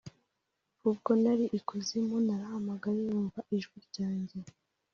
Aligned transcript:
ubwo 0.89 1.11
nari 1.21 1.45
ikuzimu 1.57 2.15
narahamagaye, 2.27 3.01
wumva 3.09 3.39
ijwi 3.55 3.77
ryanjye. 3.87 4.37